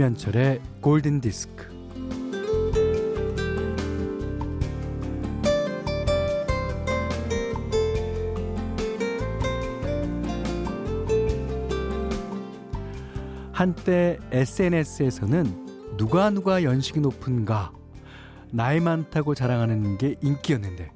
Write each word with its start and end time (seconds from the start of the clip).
김현철의 0.00 0.62
골든 0.80 1.20
디스크. 1.20 1.68
한때 13.52 14.18
SNS에서는 14.32 15.98
누가 15.98 16.30
누가 16.30 16.62
연식이 16.62 17.00
높은가 17.00 17.70
나이 18.50 18.80
많다고 18.80 19.34
자랑하는 19.34 19.98
게 19.98 20.16
인기였는데 20.22 20.90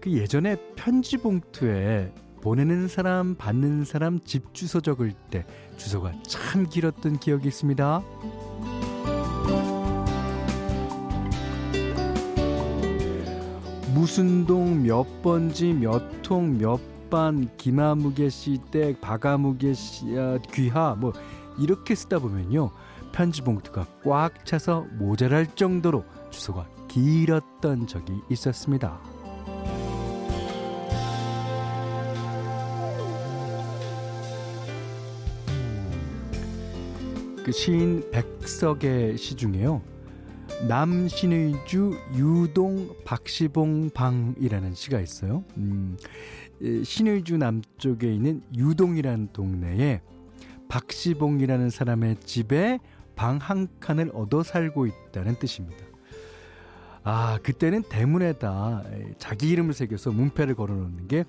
그 0.00 0.12
예전에 0.12 0.54
편지 0.76 1.16
봉투에 1.16 2.12
보내는 2.40 2.88
사람 2.88 3.34
받는 3.34 3.84
사람 3.84 4.20
집 4.24 4.54
주소 4.54 4.80
적을 4.80 5.12
때 5.30 5.44
주소가 5.76 6.12
참 6.26 6.68
길었던 6.68 7.18
기억이 7.18 7.48
있습니다. 7.48 8.02
무슨 13.94 14.46
동 14.46 14.82
몇 14.82 15.22
번지 15.22 15.72
몇 15.72 16.22
통 16.22 16.58
몇반 16.58 17.48
기마무개 17.56 18.28
씨댁 18.28 19.00
바가무개 19.00 19.72
씨야 19.74 20.38
귀하 20.52 20.94
뭐 20.94 21.12
이렇게 21.58 21.94
쓰다 21.94 22.18
보면요 22.18 22.70
편지 23.12 23.42
봉투가 23.42 23.86
꽉 24.04 24.44
차서 24.44 24.86
모자랄 24.98 25.54
정도로 25.54 26.04
주소가 26.30 26.68
길었던 26.88 27.86
적이 27.86 28.20
있었습니다. 28.30 28.98
그 37.48 37.52
시인 37.52 38.04
백석의 38.10 39.16
시 39.16 39.34
중에요. 39.34 39.80
남신의주 40.68 41.98
유동 42.16 42.94
박시봉 43.06 43.88
방이라는 43.94 44.74
시가 44.74 45.00
있어요. 45.00 45.44
음, 45.56 45.96
신의주 46.84 47.38
남쪽에 47.38 48.12
있는 48.12 48.42
유동이라는 48.54 49.30
동네에 49.32 50.02
박시봉이라는 50.68 51.70
사람의 51.70 52.16
집에 52.16 52.80
방 53.16 53.38
한 53.40 53.66
칸을 53.80 54.10
얻어 54.12 54.42
살고 54.42 54.86
있다는 54.86 55.36
뜻입니다. 55.38 55.86
아, 57.02 57.38
그때는 57.42 57.82
대문에다 57.88 58.84
자기 59.16 59.48
이름을 59.48 59.72
새겨서 59.72 60.10
문패를 60.10 60.54
걸어 60.54 60.74
놓는 60.74 61.08
게 61.08 61.24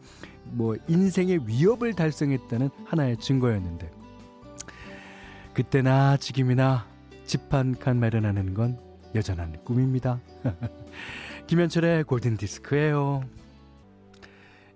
뭐 0.51 0.75
인생의 0.87 1.47
위협을 1.47 1.93
달성했다는 1.93 2.69
하나의 2.85 3.17
증거였는데 3.17 3.98
그때나 5.59 6.15
지금이나 6.15 6.87
집 7.25 7.53
한 7.53 7.75
칸 7.77 7.99
마련하는 7.99 8.53
건 8.53 8.79
여전한 9.13 9.61
꿈입니다. 9.65 10.21
김현철의 11.47 12.05
골든 12.05 12.37
디스크예요. 12.37 13.21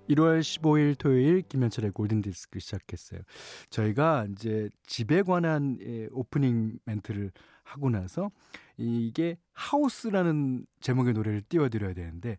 1월 0.09 0.41
15일 0.41 0.97
토요일 0.99 1.41
김현철의 1.43 1.91
골든 1.91 2.21
디스크 2.21 2.59
시작했어요. 2.59 3.21
저희가 3.69 4.27
이제 4.33 4.69
집에 4.85 5.21
관한 5.21 5.77
예, 5.81 6.09
오프닝 6.11 6.79
멘트를 6.83 7.31
하고 7.63 7.89
나서 7.89 8.29
이게 8.75 9.37
하우스라는 9.53 10.65
제목의 10.81 11.13
노래를 11.13 11.43
띄워드려야 11.47 11.93
되는데 11.93 12.37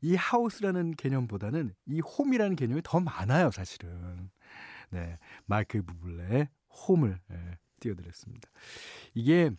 이 0.00 0.14
하우스라는 0.14 0.92
개념보다는 0.92 1.74
이 1.84 2.00
홈이라는 2.00 2.56
개념이 2.56 2.80
더 2.82 2.98
많아요, 3.00 3.50
사실은. 3.50 4.30
네. 4.88 5.18
마이클 5.44 5.82
부블레의 5.82 6.48
홈을 6.88 7.18
예, 7.30 7.58
띄워드렸습니다. 7.84 8.48
이게 9.14 9.50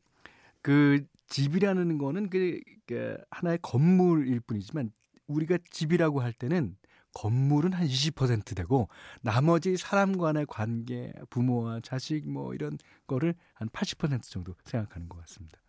그 0.62 1.06
집이라는 1.28 1.98
거는 1.98 2.30
그, 2.30 2.60
그 2.86 3.18
하나의 3.30 3.60
건물일 3.62 4.40
뿐이지만 4.42 4.92
우리가 5.28 5.58
집이라고 5.70 6.22
할 6.22 6.34
때는 6.34 6.76
건물은 7.14 7.72
한 7.74 7.88
20% 7.88 8.56
되고 8.56 8.90
나머지 9.22 9.78
사람 9.78 10.18
간의 10.18 10.46
관계, 10.48 11.14
부모와 11.30 11.80
자식 11.82 12.30
뭐 12.30 12.54
이런 12.54 12.78
거를 13.08 13.36
한 13.54 13.70
80% 13.70 14.22
정도 14.24 14.54
생각하는 14.66 15.08
것 15.08 15.20
같습니다. 15.22 15.60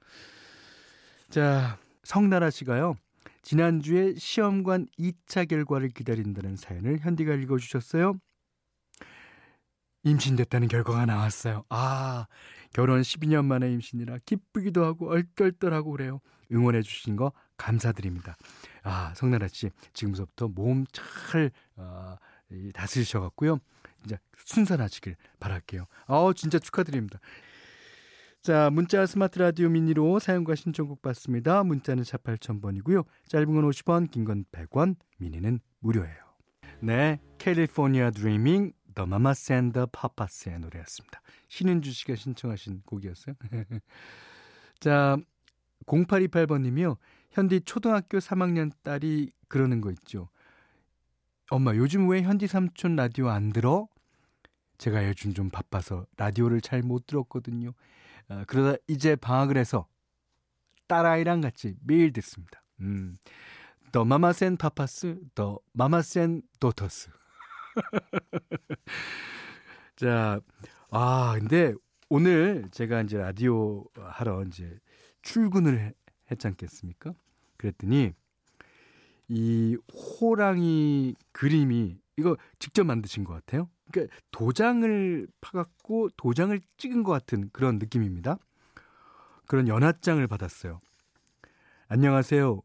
자, 1.30 1.78
성나라 2.02 2.50
씨가요. 2.50 2.96
지난주에 3.42 4.14
시험관 4.16 4.88
2차 4.98 5.48
결과를 5.48 5.90
기다린다는 5.90 6.56
사연을 6.56 6.98
현디가 6.98 7.34
읽어주셨어요. 7.34 8.18
임신됐다는 10.06 10.68
결과가 10.68 11.04
나왔어요. 11.04 11.64
아, 11.68 12.26
결혼 12.72 13.00
12년 13.00 13.44
만에 13.44 13.70
임신이라 13.72 14.18
기쁘기도 14.24 14.84
하고 14.84 15.10
얼떨떨하고 15.10 15.90
그래요. 15.90 16.20
응원해 16.52 16.82
주신 16.82 17.16
거 17.16 17.32
감사드립니다. 17.56 18.36
아, 18.84 19.12
성나라 19.16 19.48
씨, 19.48 19.70
지금부터 19.92 20.46
몸 20.48 20.84
잘, 20.92 21.50
어, 21.76 22.14
다스리셔 22.72 23.20
갖고요. 23.20 23.58
이제 24.04 24.16
순산하시길 24.44 25.16
바랄게요. 25.40 25.86
아 26.06 26.32
진짜 26.36 26.60
축하드립니다. 26.60 27.18
자, 28.42 28.70
문자 28.70 29.04
스마트 29.06 29.40
라디오 29.40 29.68
미니로 29.68 30.20
사용과 30.20 30.54
신청곡 30.54 31.02
받습니다. 31.02 31.64
문자는 31.64 32.04
4 32.04 32.18
8000번이고요. 32.18 33.04
짧은 33.26 33.46
건 33.52 33.68
50원, 33.68 34.08
긴 34.12 34.24
건 34.24 34.44
100원, 34.52 34.94
미니는 35.18 35.58
무료예요. 35.80 36.14
네, 36.80 37.18
캘리포니아 37.38 38.12
드리밍 38.12 38.72
더 38.96 39.04
마마스 39.04 39.52
앤더 39.52 39.88
파파스의 39.92 40.58
노래였습니다. 40.58 41.20
신은주 41.48 41.92
씨가 41.92 42.16
신청하신 42.16 42.82
곡이었어요. 42.86 43.36
자, 44.80 45.18
0828번님이요. 45.84 46.96
현디 47.30 47.60
초등학교 47.66 48.16
3학년 48.16 48.72
딸이 48.82 49.32
그러는 49.48 49.82
거 49.82 49.90
있죠. 49.92 50.30
엄마, 51.50 51.76
요즘 51.76 52.08
왜 52.08 52.22
현디 52.22 52.46
삼촌 52.46 52.96
라디오 52.96 53.28
안 53.28 53.52
들어? 53.52 53.86
제가 54.78 55.06
요즘 55.06 55.34
좀 55.34 55.50
바빠서 55.50 56.06
라디오를 56.16 56.62
잘 56.62 56.82
못 56.82 57.06
들었거든요. 57.06 57.74
아, 58.28 58.44
그러다 58.46 58.78
이제 58.88 59.14
방학을 59.14 59.58
해서 59.58 59.86
딸아이랑 60.86 61.42
같이 61.42 61.74
매일 61.82 62.14
듣습니다. 62.14 62.62
음. 62.80 63.18
더 63.92 64.06
마마센 64.06 64.56
파파스, 64.56 65.18
더 65.34 65.58
마마센 65.72 66.40
도터스. 66.60 67.10
자, 69.96 70.40
아, 70.90 71.36
근데 71.38 71.74
오늘 72.08 72.68
제가 72.70 73.02
이제 73.02 73.18
라디오 73.18 73.84
하러 73.94 74.44
이제 74.44 74.78
출근을 75.22 75.94
했지 76.30 76.46
않겠습니까? 76.46 77.14
그랬더니 77.56 78.12
이 79.28 79.76
호랑이 80.20 81.14
그림이 81.32 81.98
이거 82.16 82.36
직접 82.58 82.84
만드신 82.84 83.24
것 83.24 83.34
같아요. 83.34 83.68
그러니까 83.90 84.14
도장을 84.30 85.26
파갖고 85.40 86.10
도장을 86.16 86.58
찍은 86.76 87.02
것 87.02 87.12
같은 87.12 87.50
그런 87.52 87.78
느낌입니다. 87.78 88.38
그런 89.46 89.68
연하장을 89.68 90.24
받았어요. 90.26 90.80
안녕하세요. 91.88 92.62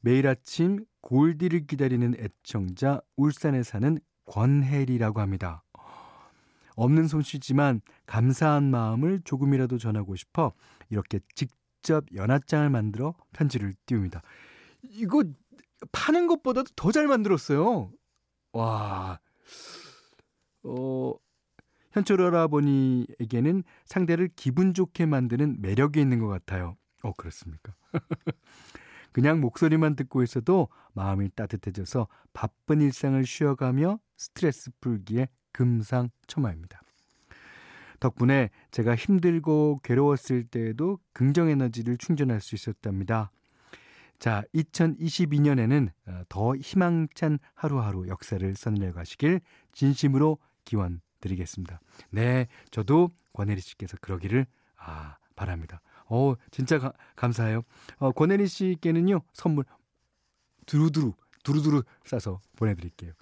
매일 0.00 0.26
아침 0.26 0.84
골디를 1.00 1.66
기다리는 1.66 2.14
애청자 2.18 3.00
울산에 3.16 3.62
사는 3.62 3.98
권혜리라고 4.26 5.20
합니다. 5.20 5.62
없는 6.76 7.06
솜씨지만 7.08 7.80
감사한 8.06 8.70
마음을 8.70 9.20
조금이라도 9.24 9.78
전하고 9.78 10.16
싶어 10.16 10.52
이렇게 10.90 11.20
직접 11.34 12.04
연하장을 12.14 12.68
만들어 12.70 13.14
편지를 13.32 13.74
띄웁니다. 13.86 14.22
이거 14.82 15.22
파는 15.92 16.26
것보다도 16.26 16.70
더 16.76 16.90
잘 16.92 17.06
만들었어요. 17.06 17.90
와. 18.52 19.18
어, 20.62 21.14
현철 21.92 22.20
할아버니에게는 22.22 23.62
상대를 23.84 24.30
기분 24.34 24.74
좋게 24.74 25.06
만드는 25.06 25.60
매력이 25.60 26.00
있는 26.00 26.18
것 26.18 26.28
같아요. 26.28 26.76
어, 27.02 27.12
그렇습니까? 27.12 27.74
그냥 29.12 29.40
목소리만 29.40 29.94
듣고 29.94 30.22
있어도 30.24 30.68
마음이 30.94 31.30
따뜻해져서 31.36 32.08
바쁜 32.32 32.80
일상을 32.80 33.24
쉬어가며 33.24 34.00
스트레스 34.16 34.70
풀기에 34.80 35.28
금상첨화입니다. 35.52 36.82
덕분에 38.00 38.50
제가 38.70 38.94
힘들고 38.94 39.80
괴로웠을 39.82 40.44
때에도 40.44 40.98
긍정 41.12 41.48
에너지를 41.48 41.96
충전할 41.96 42.40
수 42.40 42.54
있었답니다. 42.54 43.30
자, 44.18 44.42
2022년에는 44.54 45.90
어, 46.06 46.22
더 46.28 46.54
희망찬 46.56 47.38
하루하루 47.54 48.08
역사를 48.08 48.54
써내려 48.54 48.92
가시길 48.92 49.40
진심으로 49.72 50.38
기원 50.64 51.00
드리겠습니다. 51.20 51.80
네, 52.10 52.46
저도 52.70 53.10
권혜리 53.32 53.60
씨께서 53.60 53.96
그러기를 54.00 54.46
아, 54.76 55.16
바랍니다. 55.36 55.80
어, 56.06 56.34
진짜 56.50 56.78
가, 56.78 56.92
감사해요. 57.16 57.62
어, 57.98 58.12
권혜리 58.12 58.46
씨께는요, 58.46 59.22
선물 59.32 59.64
두루두루, 60.66 61.14
두루두루 61.42 61.82
싸서 62.04 62.40
보내드릴게요. 62.56 63.12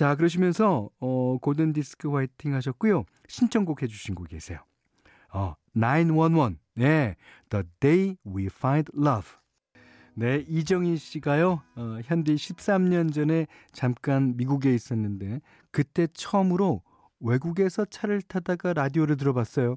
자, 0.00 0.14
그러시면서, 0.14 0.88
어, 0.98 1.36
골든 1.42 1.74
디스크 1.74 2.10
화이팅 2.10 2.54
하셨고요. 2.54 3.04
신청곡 3.28 3.82
해주신 3.82 4.14
곡 4.14 4.28
계세요. 4.28 4.60
어, 5.30 5.56
911. 5.74 6.56
네, 6.74 7.16
The 7.50 7.64
Day 7.80 8.16
We 8.24 8.46
Find 8.46 8.90
Love. 8.96 9.32
네, 10.14 10.42
이정희 10.48 10.96
씨가요, 10.96 11.60
어, 11.76 11.98
현디 12.02 12.34
13년 12.34 13.12
전에 13.12 13.46
잠깐 13.72 14.38
미국에 14.38 14.74
있었는데, 14.74 15.42
그때 15.70 16.06
처음으로 16.14 16.80
외국에서 17.20 17.84
차를 17.84 18.22
타다가 18.22 18.72
라디오를 18.72 19.18
들어봤어요. 19.18 19.74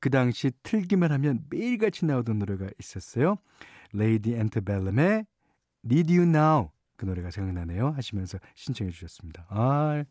그 0.00 0.10
당시 0.10 0.50
틀기만 0.64 1.12
하면 1.12 1.44
매일같이 1.48 2.06
나오던 2.06 2.40
노래가 2.40 2.66
있었어요. 2.80 3.36
레이디 3.92 4.34
앤트벨름의 4.34 5.26
Need 5.84 6.18
You 6.18 6.28
Now. 6.28 6.70
그 6.98 7.06
노래가 7.06 7.30
생각나네요. 7.30 7.90
하시면서 7.90 8.38
신청해 8.54 8.90
주셨습니다. 8.90 9.46
아, 9.48 10.04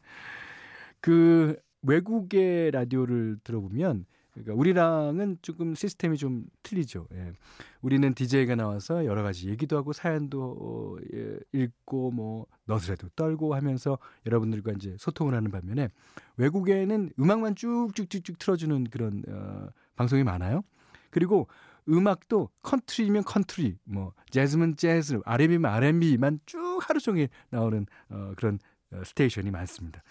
그 1.01 1.55
외국의 1.83 2.71
라디오를 2.71 3.37
들어보면 3.43 4.05
그러니까 4.33 4.53
우리랑은 4.53 5.39
조금 5.41 5.75
시스템이 5.75 6.17
좀 6.17 6.45
틀리죠. 6.63 7.07
예. 7.13 7.33
우리는 7.81 8.13
DJ가 8.13 8.55
나와서 8.55 9.05
여러 9.05 9.23
가지 9.23 9.49
얘기도 9.49 9.77
하고 9.77 9.93
사연도 9.93 10.55
어, 10.59 10.95
예, 11.13 11.39
읽고 11.53 12.11
뭐 12.11 12.45
너스레도 12.65 13.09
떨고 13.15 13.55
하면서 13.55 13.97
여러분들과 14.25 14.73
이제 14.73 14.95
소통을 14.99 15.33
하는 15.33 15.49
반면에 15.49 15.89
외국에는 16.37 17.11
음악만 17.19 17.55
쭉쭉쭉쭉 17.55 18.37
틀어주는 18.37 18.85
그런 18.85 19.23
어, 19.27 19.67
방송이 19.95 20.23
많아요. 20.23 20.63
그리고 21.09 21.47
음악도 21.89 22.49
컨트리면 22.63 23.23
컨트리, 23.23 23.77
뭐 23.83 24.13
재즈면 24.29 24.75
재즈, 24.75 25.21
R&B면 25.25 25.65
R&B만 25.65 26.39
쭉 26.45 26.79
하루 26.81 26.99
종일 26.99 27.29
나오는 27.49 27.85
어, 28.09 28.33
그런 28.35 28.59
어, 28.91 29.01
station이 29.03 29.51
많습니다. 29.51 30.03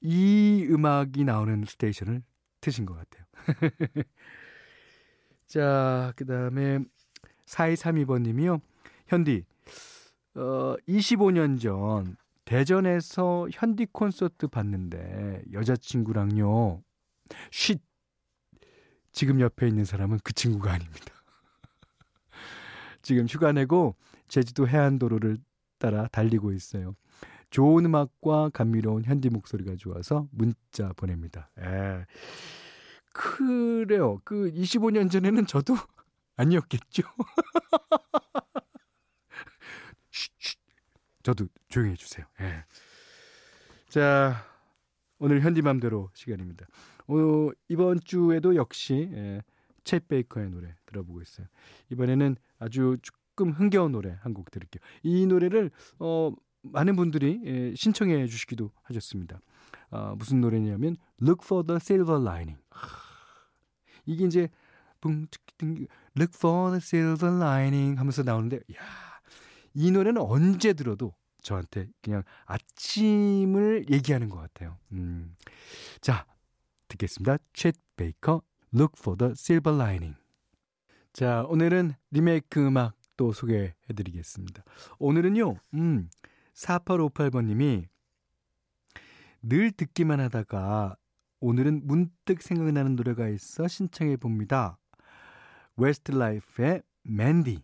이 0.00 0.66
음악이 0.70 1.24
나오는 1.24 1.64
station을 1.66 2.22
트신 2.60 2.86
것 2.86 2.96
같아요. 2.96 3.24
자, 5.46 6.12
그 6.16 6.24
다음에 6.26 6.80
4232번 7.46 8.22
님이요. 8.22 8.60
현디, 9.06 9.44
어, 10.34 10.76
25년 10.86 11.60
전 11.60 12.16
대전에서 12.44 13.48
현디 13.52 13.86
콘서트 13.92 14.46
봤는데 14.46 15.42
여자친구랑요. 15.52 16.82
쉿! 17.50 17.80
지금 19.18 19.40
옆에 19.40 19.66
있는 19.66 19.84
사람은 19.84 20.20
그 20.22 20.32
친구가 20.32 20.72
아닙니다. 20.72 21.12
지금 23.02 23.26
휴가 23.26 23.50
내고 23.50 23.96
제주도 24.28 24.68
해안도로를 24.68 25.38
따라 25.78 26.06
달리고 26.12 26.52
있어요. 26.52 26.94
좋은 27.50 27.84
음악과 27.84 28.50
감미로운 28.50 29.04
현디 29.04 29.30
목소리가 29.30 29.74
좋아서 29.74 30.28
문자 30.30 30.92
보냅니다. 30.92 31.50
에. 31.58 31.64
예. 31.64 32.06
그래요. 33.12 34.20
그 34.22 34.52
25년 34.52 35.10
전에는 35.10 35.46
저도 35.46 35.74
아니었겠죠. 36.38 37.02
저도 41.24 41.48
조용히 41.68 41.90
해주세요. 41.90 42.24
예. 42.40 42.64
자, 43.88 44.46
오늘 45.18 45.40
현디맘대로 45.40 46.08
시간입니다. 46.14 46.68
어, 47.08 47.50
이번 47.68 48.00
주에도 48.04 48.54
역시 48.56 49.08
예, 49.12 49.42
챗 49.84 50.06
베이커의 50.08 50.50
노래 50.50 50.74
들어보고 50.86 51.20
있어요. 51.22 51.46
이번에는 51.90 52.36
아주 52.58 52.96
조금 53.02 53.50
흥겨운 53.52 53.92
노래 53.92 54.16
한 54.20 54.34
곡 54.34 54.50
들을게요. 54.50 54.80
이 55.02 55.26
노래를 55.26 55.70
어, 55.98 56.30
많은 56.62 56.96
분들이 56.96 57.40
예, 57.44 57.74
신청해 57.74 58.26
주시기도 58.26 58.70
하셨습니다. 58.82 59.40
어, 59.90 60.14
무슨 60.18 60.40
노래냐면 60.40 60.96
Look 61.22 61.44
for 61.44 61.66
the 61.66 61.76
Silver 61.80 62.20
Lining. 62.20 62.60
이게 64.06 64.24
이제 64.26 64.48
붕 65.00 65.26
Look 66.16 66.32
for 66.36 66.70
the 66.70 66.78
Silver 66.82 67.36
Lining 67.36 67.98
하면서 67.98 68.22
나오는데 68.22 68.56
야, 68.56 68.82
이 69.74 69.90
노래는 69.90 70.20
언제 70.20 70.72
들어도 70.72 71.14
저한테 71.42 71.88
그냥 72.02 72.22
아침을 72.46 73.86
얘기하는 73.90 74.28
것 74.28 74.36
같아요. 74.38 74.76
음. 74.92 75.34
자, 76.00 76.26
듣겠습니다. 76.88 77.38
챗 77.52 77.74
베이커 77.96 78.42
Look 78.74 78.94
for 78.98 79.16
the 79.16 79.32
Silver 79.32 79.76
Lining. 79.76 80.16
자, 81.12 81.44
오늘은 81.48 81.94
리메이크 82.10 82.66
음악 82.66 82.94
또 83.16 83.32
소개해 83.32 83.74
드리겠습니다. 83.94 84.62
오늘은요. 84.98 85.56
음. 85.74 86.10
4858번님이 86.54 87.86
늘 89.42 89.70
듣기만 89.70 90.20
하다가 90.20 90.96
오늘은 91.40 91.82
문득 91.84 92.42
생각나는 92.42 92.96
노래가 92.96 93.28
있어 93.28 93.68
신청해 93.68 94.16
봅니다. 94.16 94.78
웨스트 95.76 96.12
라이프의 96.12 96.82
맨디. 97.04 97.62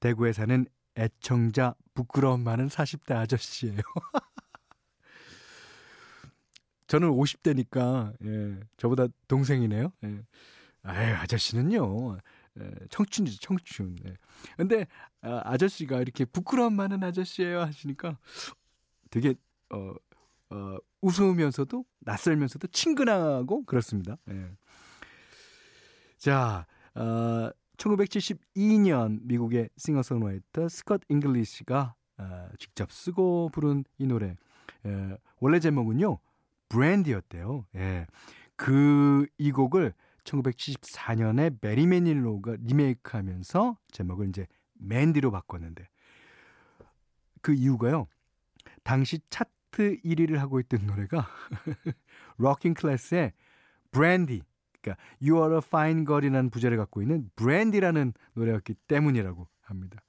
대구에 0.00 0.32
사는 0.32 0.64
애청자 0.96 1.74
부끄러움 1.94 2.42
많은 2.44 2.68
40대 2.68 3.14
아저씨예요. 3.14 3.80
저는 6.88 7.10
50대니까 7.10 8.14
예, 8.24 8.60
저보다 8.78 9.06
동생이네요. 9.28 9.92
예. 10.04 10.22
아유, 10.82 11.14
아저씨는요. 11.16 12.18
예, 12.60 12.70
청춘이죠, 12.88 13.38
청춘. 13.40 13.96
예. 14.06 14.14
근데 14.56 14.86
아, 15.20 15.42
아저씨가 15.44 16.00
이렇게 16.00 16.24
부끄러움 16.24 16.74
많은 16.74 17.04
아저씨예요 17.04 17.60
하시니까 17.60 18.18
되게 19.10 19.34
어, 19.70 19.94
어, 20.50 20.76
웃으면서도 21.02 21.84
낯설면서도 22.00 22.68
친근하고 22.68 23.64
그렇습니다. 23.66 24.16
예. 24.30 24.50
자, 26.16 26.66
어, 26.94 27.50
1972년 27.76 29.20
미국의 29.22 29.68
싱어송라이터 29.76 30.68
스콧 30.68 31.02
잉글리시가 31.10 31.94
어, 32.16 32.48
직접 32.58 32.90
쓰고 32.90 33.50
부른 33.52 33.84
이 33.98 34.06
노래. 34.06 34.36
예, 34.86 35.16
원래 35.40 35.60
제목은요, 35.60 36.18
브랜디였대요. 36.68 37.66
예. 37.76 38.06
그, 38.56 39.26
이 39.38 39.52
곡을 39.52 39.94
1974년에 40.24 41.56
베리 41.60 41.86
매닐로가 41.86 42.56
리메이크하면서 42.60 43.76
제목을 43.90 44.28
이제 44.28 44.46
맨디로 44.74 45.30
바꿨는데 45.30 45.88
그 47.40 47.52
이유가요. 47.54 48.06
당시 48.82 49.20
차트 49.30 50.00
1위를 50.04 50.36
하고 50.36 50.60
있던 50.60 50.86
노래가 50.86 51.26
루킹 52.36 52.74
글래스의 52.74 53.32
브랜디 53.90 54.42
그러니까 54.80 55.02
You 55.20 55.36
Are 55.42 55.54
a 55.54 55.60
Fine 55.64 56.04
Girl이라는 56.04 56.50
부제를 56.50 56.76
갖고 56.76 57.02
있는 57.02 57.30
브랜디라는 57.36 58.12
노래였기 58.34 58.74
때문이라고 58.86 59.48
합니다. 59.62 60.00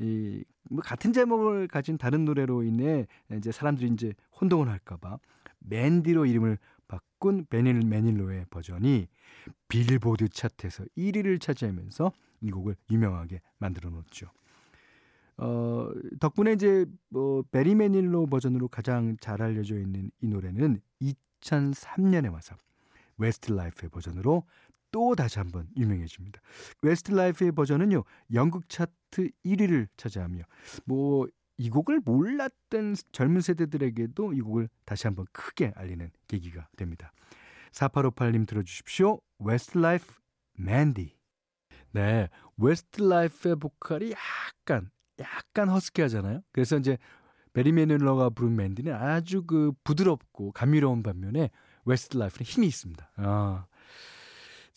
이, 0.00 0.44
뭐 0.70 0.80
같은 0.82 1.12
제목을 1.12 1.68
가진 1.68 1.98
다른 1.98 2.24
노래로 2.24 2.62
인해 2.62 3.06
이제 3.32 3.50
사람들이 3.50 3.90
이제 3.90 4.14
혼동을 4.40 4.68
할까봐 4.68 5.18
맨디로 5.60 6.26
이름을 6.26 6.58
바꾼 6.86 7.46
베리 7.46 7.84
매닐로의 7.84 8.46
버전이 8.50 9.08
빌보드 9.68 10.28
차트에서 10.28 10.84
1위를 10.96 11.40
차지하면서 11.40 12.12
이 12.40 12.50
곡을 12.50 12.76
유명하게 12.90 13.40
만들어 13.58 13.90
놓죠. 13.90 14.30
어, 15.36 15.90
덕분에 16.18 16.52
이제 16.52 16.84
뭐 17.08 17.42
베리 17.50 17.74
매닐로 17.74 18.26
버전으로 18.26 18.68
가장 18.68 19.16
잘 19.20 19.40
알려져 19.40 19.78
있는 19.78 20.10
이 20.20 20.26
노래는 20.26 20.80
2003년에 21.40 22.32
와서 22.32 22.56
웨스트 23.18 23.52
라이프의 23.52 23.90
버전으로 23.90 24.44
또 24.90 25.14
다시 25.14 25.38
한번 25.38 25.68
유명해집니다. 25.76 26.40
웨스트 26.82 27.12
라이프의 27.12 27.52
버전은요, 27.52 28.04
영국 28.32 28.68
차트 28.68 29.30
1위를 29.44 29.88
차지하며, 29.96 30.42
뭐, 30.86 31.28
이 31.58 31.70
곡을 31.70 32.00
몰랐던 32.04 32.94
젊은 33.12 33.40
세대들에게도 33.40 34.32
이 34.32 34.40
곡을 34.40 34.68
다시 34.84 35.06
한번 35.06 35.26
크게 35.32 35.72
알리는 35.74 36.10
계기가 36.28 36.68
됩니다. 36.76 37.12
4858님 37.72 38.46
들어주십시오. 38.46 39.20
웨스트라이프 39.40 40.06
맨디. 40.54 41.16
네, 41.92 42.28
웨스트라이프의 42.56 43.56
보컬이 43.56 44.12
약간 44.12 44.90
약간 45.20 45.68
허스키하잖아요. 45.68 46.42
그래서 46.52 46.76
이제 46.76 46.96
베리 47.52 47.72
매닐로가 47.72 48.30
부른 48.30 48.54
맨디는 48.54 48.94
아주 48.94 49.42
그 49.42 49.72
부드럽고 49.82 50.52
감미로운 50.52 51.02
반면에 51.02 51.50
웨스트라이프는 51.84 52.44
힘이 52.44 52.68
있습니다. 52.68 53.10
아. 53.16 53.66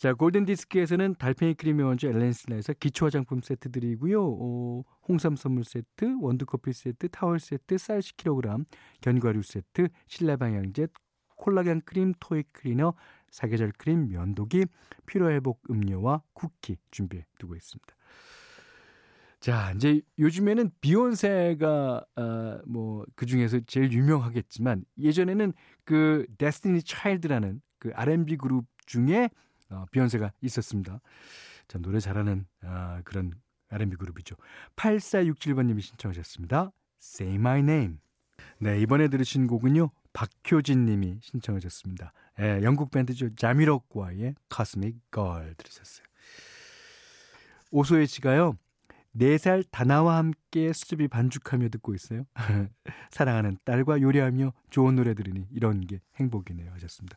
자, 0.02 0.14
골든 0.14 0.46
디스크에서는 0.46 1.14
달팽이 1.14 1.54
크림이 1.54 1.80
원조 1.80 2.08
엘렌실라에서 2.08 2.72
기초 2.72 3.06
화장품 3.06 3.40
세트 3.40 3.70
드리고요. 3.70 4.20
어, 4.20 4.82
홍삼 5.06 5.36
선물 5.36 5.62
세트, 5.62 6.16
원두 6.20 6.44
커피 6.44 6.72
세트, 6.72 7.08
타월 7.10 7.38
세트, 7.38 7.78
쌀 7.78 8.00
10kg, 8.00 8.64
견과류 9.00 9.42
세트, 9.42 9.86
실내 10.08 10.34
방향제, 10.34 10.88
콜라겐 11.36 11.82
크림, 11.84 12.14
토이 12.18 12.42
클리너, 12.50 12.94
사계절 13.30 13.70
크림, 13.78 14.08
면도기, 14.08 14.66
피로 15.06 15.30
회복 15.30 15.62
음료와 15.70 16.24
쿠키 16.32 16.78
준비해 16.90 17.24
두고 17.38 17.54
있습니다. 17.54 17.94
자, 19.38 19.72
이제 19.76 20.00
요즘에는 20.18 20.72
비욘세가 20.80 22.04
어, 22.16 22.60
뭐그 22.66 23.26
중에서 23.26 23.60
제일 23.68 23.92
유명하겠지만 23.92 24.84
예전에는 24.98 25.52
그 25.84 26.26
데스티니 26.38 26.82
차일드라는 26.82 27.62
그 27.78 27.92
R&B 27.94 28.38
그룹 28.38 28.66
중에 28.86 29.30
어, 29.72 29.86
비욘세가 29.90 30.32
있었습니다. 30.42 31.00
참 31.68 31.82
노래 31.82 32.00
잘하는 32.00 32.46
아, 32.62 33.00
그런 33.04 33.32
R&B 33.68 33.96
그룹이죠. 33.96 34.36
8467번님이 34.76 35.80
신청하셨습니다. 35.80 36.72
Say 37.02 37.34
My 37.36 37.60
Name. 37.60 37.98
네, 38.58 38.80
이번에 38.80 39.08
들으신 39.08 39.46
곡은요. 39.46 39.90
박효진 40.12 40.84
님이 40.84 41.18
신청하셨습니다. 41.22 42.12
예, 42.40 42.60
영국 42.62 42.90
밴드죠. 42.90 43.34
자미로과의 43.34 44.34
Cosmic 44.54 44.98
Girl 45.12 45.54
들으셨어요. 45.56 46.04
오소혜 47.70 48.06
씨가요. 48.06 48.56
4살 49.16 49.64
다나와 49.70 50.16
함께 50.16 50.72
수제비 50.72 51.08
반죽하며 51.08 51.68
듣고 51.68 51.94
있어요. 51.94 52.24
사랑하는 53.10 53.58
딸과 53.64 54.00
요리하며 54.00 54.52
좋은 54.70 54.96
노래 54.96 55.14
들으니 55.14 55.46
이런 55.50 55.80
게 55.82 56.00
행복이네요. 56.16 56.72
하셨습니다. 56.72 57.16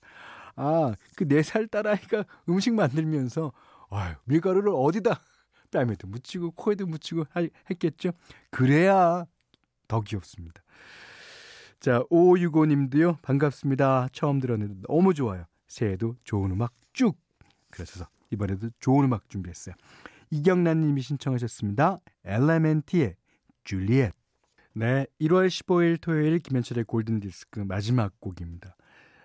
아, 0.55 0.93
그 1.15 1.25
4살 1.25 1.69
딸아이가 1.69 2.25
음식 2.49 2.73
만들면서 2.73 3.51
아유, 3.89 4.15
밀가루를 4.25 4.71
어디다 4.75 5.21
뺨에도 5.71 6.07
묻히고 6.07 6.51
코에도 6.51 6.85
묻히고 6.85 7.25
하, 7.31 7.47
했겠죠. 7.69 8.11
그래야 8.49 9.25
더 9.87 10.01
귀엽습니다. 10.01 10.61
자, 11.79 12.01
5565님도요. 12.09 13.21
반갑습니다. 13.21 14.07
처음 14.11 14.39
들었는데 14.39 14.81
너무 14.87 15.13
좋아요. 15.13 15.45
새해에도 15.67 16.15
좋은 16.23 16.51
음악 16.51 16.73
쭉. 16.93 17.17
그래서 17.69 18.07
이번에도 18.31 18.69
좋은 18.79 19.05
음악 19.05 19.29
준비했어요. 19.29 19.75
이경란 20.31 20.81
님이 20.81 21.01
신청하셨습니다. 21.01 21.99
엘레멘티의 22.23 23.15
줄리엣. 23.63 24.13
네, 24.73 25.05
1월 25.21 25.47
15일 25.47 26.01
토요일 26.01 26.39
김현철의 26.39 26.85
골든디스크 26.85 27.61
마지막 27.61 28.19
곡입니다. 28.19 28.75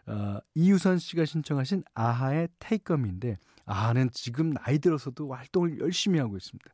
어, 0.07 0.39
이유선 0.55 0.99
씨가 0.99 1.25
신청하신 1.25 1.85
아하의 1.95 2.49
테이크업인데 2.59 3.39
아하는 3.65 4.11
지금 4.13 4.51
나이 4.51 4.79
들어서도 4.79 5.33
활동을 5.33 5.79
열심히 5.79 6.19
하고 6.19 6.37
있습니다. 6.37 6.71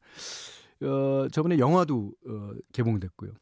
어, 0.82 1.28
저번에 1.30 1.58
영화도 1.58 2.12
어, 2.28 2.52
개봉됐고요. 2.72 3.32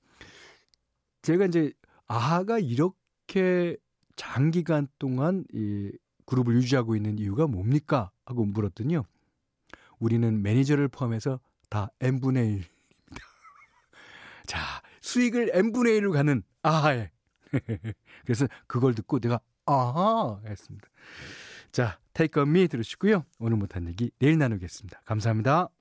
제가 1.22 1.46
이제 1.46 1.72
아하가 2.06 2.58
이렇게 2.58 3.76
장기간 4.16 4.88
동안 4.98 5.44
이 5.52 5.90
그룹을 6.26 6.54
유지하고 6.54 6.96
있는 6.96 7.18
이유가 7.18 7.46
뭡니까? 7.46 8.10
하고 8.24 8.44
물었더니요. 8.44 9.04
우리는 9.98 10.42
매니저를 10.42 10.88
포함해서 10.88 11.40
다 11.68 11.90
n분의 12.00 12.58
1입니다. 12.58 13.20
자, 14.46 14.60
수익을 15.00 15.50
n분의 15.52 16.00
1로 16.00 16.12
가는 16.12 16.42
아하에. 16.62 17.10
그래서 18.24 18.46
그걸 18.66 18.94
듣고 18.94 19.20
내가 19.20 19.40
아하 19.66 20.40
했습니다. 20.46 20.88
자, 21.72 21.98
테이크 22.12 22.40
미 22.40 22.68
들으시고요. 22.68 23.24
오늘 23.38 23.56
못한 23.56 23.88
얘기 23.88 24.10
내일 24.18 24.38
나누겠습니다. 24.38 25.02
감사합니다. 25.04 25.73